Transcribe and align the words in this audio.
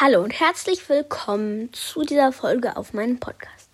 Hallo 0.00 0.24
und 0.24 0.32
herzlich 0.32 0.88
willkommen 0.88 1.72
zu 1.72 2.02
dieser 2.02 2.32
Folge 2.32 2.76
auf 2.76 2.94
meinem 2.94 3.20
Podcast. 3.20 3.68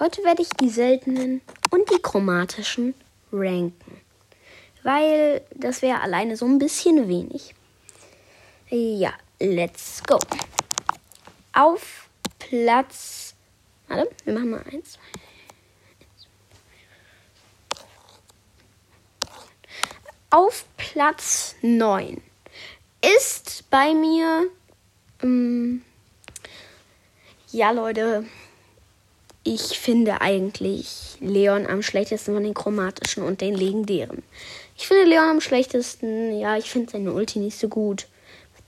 Heute 0.00 0.24
werde 0.24 0.42
ich 0.42 0.48
die 0.48 0.68
seltenen 0.68 1.40
und 1.70 1.88
die 1.88 2.02
chromatischen 2.02 2.94
ranken, 3.30 4.00
weil 4.82 5.46
das 5.54 5.82
wäre 5.82 6.00
alleine 6.00 6.36
so 6.36 6.46
ein 6.46 6.58
bisschen 6.58 7.06
wenig. 7.06 7.54
Ja, 8.70 9.12
let's 9.38 10.02
go. 10.02 10.18
Auf 11.52 12.08
Platz. 12.40 13.36
Warte, 13.86 14.10
wir 14.24 14.34
machen 14.34 14.50
mal 14.50 14.64
eins. 14.72 14.98
Auf 20.28 20.64
Platz 20.76 21.54
9 21.62 22.20
ist 23.00 23.70
bei 23.70 23.94
mir. 23.94 24.50
Ähm, 25.22 25.82
ja, 27.50 27.70
Leute. 27.70 28.24
Ich 29.44 29.78
finde 29.78 30.20
eigentlich 30.20 31.18
Leon 31.20 31.66
am 31.66 31.80
schlechtesten 31.80 32.34
von 32.34 32.42
den 32.42 32.54
chromatischen 32.54 33.22
und 33.22 33.40
den 33.40 33.54
legendären. 33.54 34.24
Ich 34.76 34.88
finde 34.88 35.04
Leon 35.04 35.28
am 35.30 35.40
schlechtesten. 35.40 36.36
Ja, 36.38 36.56
ich 36.56 36.70
finde 36.70 36.90
seine 36.90 37.12
Ulti 37.12 37.38
nicht 37.38 37.56
so 37.56 37.68
gut. 37.68 38.08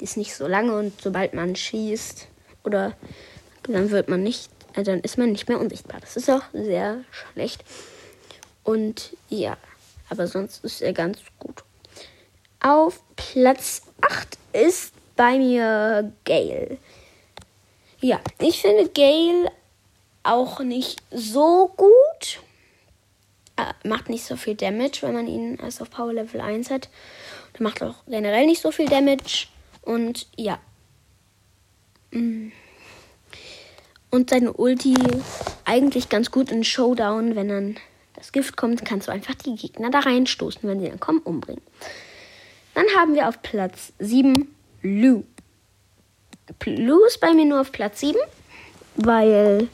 Die 0.00 0.05
ist 0.05 0.16
nicht 0.16 0.34
so 0.34 0.46
lange 0.46 0.78
und 0.78 1.00
sobald 1.00 1.34
man 1.34 1.56
schießt 1.56 2.28
oder 2.62 2.96
dann 3.64 3.91
wird 3.91 4.08
man 4.08 4.22
nicht, 4.22 4.50
äh, 4.74 4.84
dann 4.84 5.00
ist 5.00 5.19
man 5.19 5.33
nicht 5.33 5.48
mehr 5.48 5.58
unsichtbar. 5.58 6.00
Das 6.00 6.16
ist 6.16 6.30
auch 6.30 6.44
sehr 6.52 7.02
schlecht. 7.10 7.64
Und 8.62 9.16
ja, 9.28 9.56
aber 10.08 10.27
sonst 10.27 10.64
ist 10.64 10.80
er 10.80 10.92
ganz 10.92 11.19
gut. 11.38 11.64
Auf 12.60 13.00
Platz 13.16 13.83
8 14.00 14.38
ist 14.52 14.92
bei 15.18 15.36
mir 15.36 16.12
Gale. 16.24 16.78
Ja, 18.00 18.20
ich 18.38 18.62
finde 18.62 18.88
Gale 18.88 19.50
auch 20.22 20.61
nicht 20.61 21.02
so 21.11 21.72
gut. 21.77 22.41
Äh, 23.56 23.89
macht 23.89 24.08
nicht 24.08 24.24
so 24.24 24.36
viel 24.36 24.55
Damage, 24.55 25.00
wenn 25.02 25.14
man 25.14 25.27
ihn 25.27 25.58
erst 25.61 25.83
auf 25.83 25.91
Power 25.91 26.12
Level 26.12 26.41
1 26.41 26.70
hat. 26.70 26.89
Der 27.55 27.64
macht 27.64 27.83
auch 27.83 27.96
generell 28.06 28.46
nicht 28.46 28.62
so 28.62 28.70
viel 28.70 28.86
Damage. 28.86 29.48
Und 29.83 30.28
ja. 30.36 30.61
Mm. 32.12 32.52
Und 34.11 34.30
seine 34.30 34.52
Ulti 34.52 34.94
eigentlich 35.64 36.08
ganz 36.08 36.30
gut 36.30 36.52
in 36.52 36.62
Showdown, 36.62 37.34
wenn 37.34 37.48
dann 37.48 37.77
das 38.14 38.30
Gift 38.30 38.56
kommt, 38.56 38.84
kannst 38.84 39.08
du 39.08 39.12
einfach 39.12 39.34
die 39.34 39.56
Gegner 39.56 39.91
da 39.91 39.98
reinstoßen, 39.98 40.62
wenn 40.62 40.80
sie 40.80 40.89
dann 40.89 41.00
kommen, 41.00 41.20
umbringen. 41.20 41.62
Dann 42.74 42.86
haben 42.96 43.16
wir 43.16 43.28
auf 43.28 43.42
Platz 43.42 43.92
7 43.98 44.55
Lou. 44.82 45.24
Lou 46.64 47.04
ist 47.04 47.20
bei 47.20 47.34
mir 47.34 47.44
nur 47.44 47.60
auf 47.60 47.72
Platz 47.72 48.00
7, 48.00 48.18
weil 48.96 49.68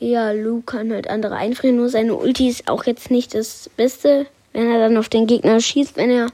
ja, 0.00 0.32
Lou 0.32 0.62
kann 0.62 0.92
halt 0.92 1.10
andere 1.10 1.34
einfrieren, 1.34 1.76
nur 1.76 1.88
seine 1.88 2.14
Ulti 2.14 2.48
ist 2.48 2.68
auch 2.68 2.84
jetzt 2.84 3.10
nicht 3.10 3.34
das 3.34 3.68
Beste, 3.76 4.26
wenn 4.52 4.70
er 4.70 4.78
dann 4.78 4.96
auf 4.96 5.08
den 5.08 5.26
Gegner 5.26 5.58
schießt, 5.60 5.96
wenn 5.96 6.10
er 6.10 6.28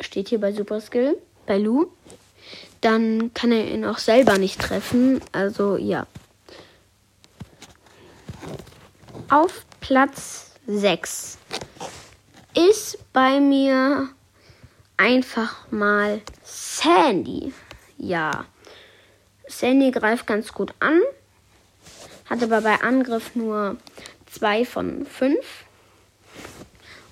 Steht 0.00 0.28
hier 0.28 0.40
bei 0.40 0.52
Super 0.52 0.80
Skill, 0.80 1.16
bei 1.46 1.58
Lou. 1.58 1.86
Dann 2.80 3.32
kann 3.34 3.52
er 3.52 3.68
ihn 3.68 3.84
auch 3.84 3.98
selber 3.98 4.38
nicht 4.38 4.60
treffen. 4.60 5.20
Also 5.32 5.76
ja. 5.76 6.06
Auf 9.28 9.66
Platz 9.90 10.52
6 10.68 11.36
ist 12.54 13.12
bei 13.12 13.40
mir 13.40 14.08
einfach 14.96 15.68
mal 15.72 16.20
Sandy. 16.44 17.52
Ja. 17.98 18.44
Sandy 19.48 19.90
greift 19.90 20.28
ganz 20.28 20.52
gut 20.52 20.74
an. 20.78 21.00
Hat 22.26 22.40
aber 22.40 22.60
bei 22.60 22.80
Angriff 22.82 23.34
nur 23.34 23.78
2 24.30 24.64
von 24.64 25.06
5. 25.06 25.36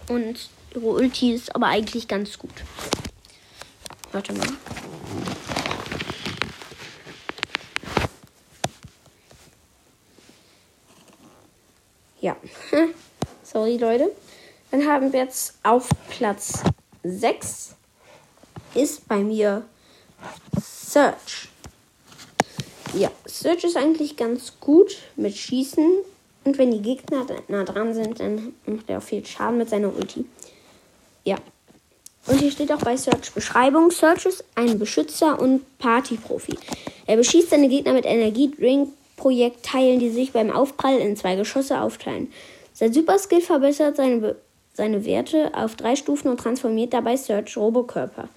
Und 0.09 0.49
ihre 0.73 0.87
Ulti 0.87 1.35
ist 1.35 1.57
aber 1.57 1.67
eigentlich 1.67 2.07
ganz 2.07 2.39
gut. 2.39 2.63
Warte 4.13 4.35
mal. 4.35 4.47
Ja. 12.21 12.37
Sorry, 13.43 13.77
Leute. 13.77 14.11
Dann 14.71 14.87
haben 14.87 15.13
wir 15.13 15.21
jetzt 15.21 15.55
auf 15.63 15.89
Platz 16.11 16.63
6 17.03 17.75
ist 18.75 19.09
bei 19.09 19.19
mir 19.19 19.65
Search. 20.61 21.49
Ja, 22.95 23.11
Search 23.27 23.65
ist 23.65 23.77
eigentlich 23.77 24.17
ganz 24.17 24.55
gut 24.61 24.99
mit 25.17 25.37
Schießen. 25.37 25.89
Und 26.45 26.59
wenn 26.59 26.71
die 26.71 26.83
Gegner 26.83 27.27
nah 27.49 27.65
dran 27.65 27.95
sind, 27.95 28.21
dann 28.21 28.55
macht 28.67 28.89
er 28.89 28.99
auch 28.99 29.03
viel 29.03 29.25
Schaden 29.25 29.59
mit 29.59 29.69
seiner 29.69 29.95
Ulti. 29.95 30.25
Ja. 31.25 31.37
Und 32.27 32.41
hier 32.41 32.51
steht 32.51 32.73
auch 32.73 32.81
bei 32.81 32.97
Search 32.97 33.33
Beschreibung: 33.33 33.91
Search 33.91 34.27
ist 34.27 34.45
ein 34.55 34.79
Beschützer 34.79 35.39
und 35.41 35.79
Partyprofi. 35.79 36.59
Er 37.07 37.17
beschießt 37.17 37.51
seine 37.51 37.69
Gegner 37.69 37.93
mit 37.93 38.05
Energiedrink-Projekteilen, 39.19 39.99
die 39.99 40.11
sich 40.11 40.33
beim 40.33 40.51
Aufprall 40.51 40.99
in 40.99 41.17
zwei 41.17 41.37
Geschosse 41.37 41.81
aufteilen. 41.81 42.33
Sein 42.73 42.93
Superskill 42.93 43.41
verbessert 43.41 43.97
seine, 43.97 44.37
seine 44.73 45.05
Werte 45.05 45.53
auf 45.55 45.77
drei 45.77 45.97
Stufen 45.97 46.29
und 46.29 46.41
transformiert 46.41 46.93
dabei 46.93 47.17
Search 47.17 47.57
Robokörper. 47.57 48.29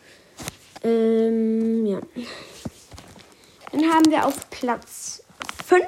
Ähm, 0.84 1.86
ja. 1.86 2.00
Dann 3.72 3.94
haben 3.94 4.10
wir 4.12 4.26
auf 4.26 4.50
Platz 4.50 5.24
5 5.66 5.86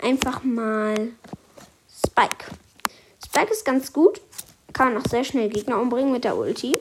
einfach 0.00 0.42
mal 0.42 1.10
Spike. 2.06 2.46
Spike 3.24 3.52
ist 3.52 3.64
ganz 3.64 3.92
gut. 3.92 4.20
Kann 4.72 4.96
auch 4.96 5.08
sehr 5.08 5.24
schnell 5.24 5.48
Gegner 5.48 5.80
umbringen 5.80 6.12
mit 6.12 6.24
der 6.24 6.36
Ulti. 6.36 6.76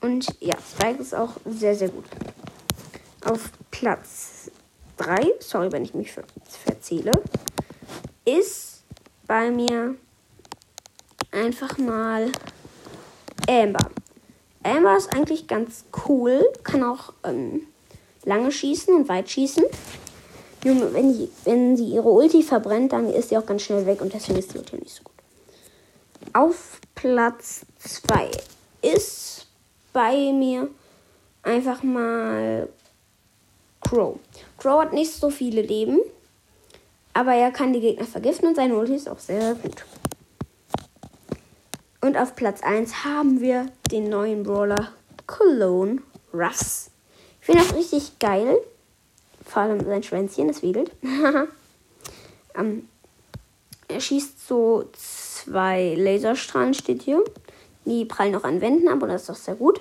Und 0.00 0.26
ja, 0.40 0.56
Spike 0.56 1.00
ist 1.00 1.14
auch 1.14 1.32
sehr, 1.44 1.74
sehr 1.74 1.88
gut. 1.88 2.04
Auf 3.24 3.50
Platz 3.70 4.50
3, 4.98 5.34
sorry, 5.40 5.72
wenn 5.72 5.84
ich 5.84 5.94
mich 5.94 6.12
ver 6.12 6.24
verzähle, 6.64 7.12
ist 8.24 8.82
bei 9.26 9.50
mir 9.50 9.94
einfach 11.30 11.78
mal 11.78 12.30
Amber. 13.48 13.90
Amber 14.62 14.96
ist 14.96 15.12
eigentlich 15.14 15.46
ganz 15.46 15.84
cool. 16.06 16.46
Kann 16.62 16.82
auch 16.82 17.14
ähm, 17.24 17.66
lange 18.24 18.52
schießen 18.52 18.94
und 18.94 19.08
weit 19.08 19.30
schießen. 19.30 19.64
Junge, 20.64 20.92
wenn, 20.92 21.28
wenn 21.44 21.76
sie 21.76 21.86
ihre 21.86 22.08
Ulti 22.08 22.42
verbrennt, 22.42 22.92
dann 22.92 23.08
ist 23.08 23.28
sie 23.28 23.38
auch 23.38 23.46
ganz 23.46 23.62
schnell 23.62 23.86
weg 23.86 24.00
und 24.00 24.12
deswegen 24.12 24.38
ist 24.38 24.52
die 24.52 24.58
Ulti 24.58 24.76
nicht 24.76 24.94
so 24.94 25.02
gut. 25.04 25.14
Auf 26.32 26.80
Platz 26.94 27.64
2 27.78 28.30
ist 28.82 29.46
bei 29.92 30.32
mir 30.32 30.68
einfach 31.42 31.82
mal 31.82 32.68
Crow. 33.88 34.18
Crow 34.58 34.82
hat 34.82 34.92
nicht 34.92 35.12
so 35.12 35.30
viele 35.30 35.62
Leben, 35.62 35.98
aber 37.14 37.32
er 37.32 37.50
kann 37.50 37.72
die 37.72 37.80
Gegner 37.80 38.04
vergiften 38.04 38.48
und 38.48 38.54
seine 38.54 38.76
Ulti 38.76 38.94
ist 38.94 39.08
auch 39.08 39.18
sehr, 39.18 39.54
gut. 39.54 39.84
Und 42.02 42.16
auf 42.16 42.36
Platz 42.36 42.62
1 42.62 43.04
haben 43.04 43.40
wir 43.40 43.66
den 43.90 44.10
neuen 44.10 44.42
Brawler 44.42 44.92
Cologne 45.26 46.02
Russ. 46.34 46.90
Ich 47.40 47.46
finde 47.46 47.64
das 47.64 47.74
richtig 47.74 48.18
geil. 48.18 48.58
Vor 49.44 49.62
allem 49.62 49.82
sein 49.84 50.02
Schwänzchen, 50.02 50.48
das 50.48 50.62
wedelt. 50.62 50.90
ähm, 52.54 52.88
er 53.88 54.00
schießt 54.00 54.46
so 54.46 54.84
zwei 54.92 55.94
Laserstrahlen, 55.96 56.74
steht 56.74 57.02
hier. 57.02 57.24
Die 57.86 58.04
prallen 58.04 58.36
auch 58.36 58.44
an 58.44 58.60
Wänden 58.60 58.88
ab 58.88 59.02
und 59.02 59.08
das 59.08 59.22
ist 59.22 59.30
doch 59.30 59.34
sehr 59.34 59.54
gut. 59.54 59.80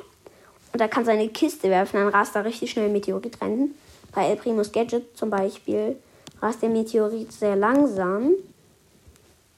Und 0.72 0.80
er 0.80 0.88
kann 0.88 1.04
seine 1.04 1.28
Kiste 1.28 1.70
werfen, 1.70 1.98
dann 1.98 2.08
rast 2.08 2.36
er 2.36 2.46
richtig 2.46 2.72
schnell 2.72 2.90
Meteorit 2.90 3.42
rein. 3.42 3.76
Bei 4.18 4.30
El 4.32 4.38
Primus 4.38 4.72
Gadget 4.72 5.16
zum 5.16 5.30
Beispiel 5.30 5.96
rast 6.42 6.64
der 6.64 6.70
Meteorit 6.70 7.32
sehr 7.32 7.56
langsam. 7.56 8.32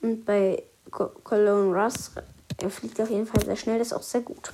Und 0.01 0.25
bei 0.25 0.61
Cologne 0.91 1.73
Russ 1.73 2.11
er 2.57 2.69
fliegt 2.69 2.99
auf 2.99 3.09
jeden 3.09 3.25
Fall 3.25 3.41
sehr 3.45 3.55
schnell, 3.55 3.79
das 3.79 3.87
ist 3.87 3.93
auch 3.93 4.03
sehr 4.03 4.19
gut. 4.19 4.51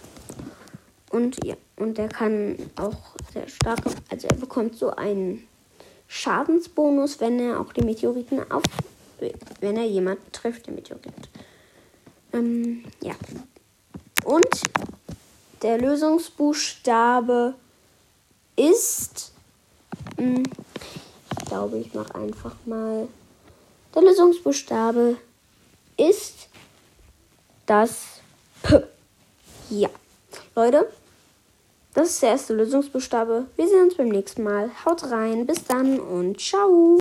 Und 1.09 1.43
ja, 1.43 1.55
und 1.77 1.97
er 1.97 2.07
kann 2.07 2.55
auch 2.75 3.15
sehr 3.33 3.47
stark, 3.47 3.79
also 4.11 4.27
er 4.27 4.35
bekommt 4.35 4.77
so 4.77 4.91
einen 4.91 5.47
Schadensbonus, 6.07 7.19
wenn 7.19 7.39
er 7.39 7.59
auch 7.59 7.73
die 7.73 7.81
Meteoriten 7.81 8.51
auf, 8.51 8.61
wenn 9.59 9.75
er 9.75 9.85
jemand 9.85 10.19
trifft, 10.31 10.67
der 10.67 10.75
Meteorit. 10.75 11.29
Ähm, 12.31 12.83
ja. 13.01 13.15
Und 14.23 14.61
der 15.63 15.79
Lösungsbuchstabe 15.79 17.55
ist, 18.55 19.31
ich 20.17 21.45
glaube, 21.45 21.77
ich 21.77 21.93
mache 21.93 22.15
einfach 22.15 22.55
mal, 22.65 23.07
der 23.93 24.01
Lösungsbuchstabe 24.01 25.17
ist 25.97 26.49
das 27.65 28.19
P. 28.63 28.83
Ja. 29.69 29.89
Leute, 30.55 30.87
das 31.93 32.09
ist 32.09 32.21
der 32.21 32.29
erste 32.31 32.53
Lösungsbuchstabe. 32.53 33.45
Wir 33.55 33.67
sehen 33.67 33.83
uns 33.83 33.95
beim 33.95 34.09
nächsten 34.09 34.43
Mal. 34.43 34.69
Haut 34.85 35.09
rein, 35.09 35.45
bis 35.45 35.63
dann 35.63 35.99
und 35.99 36.39
ciao. 36.39 36.93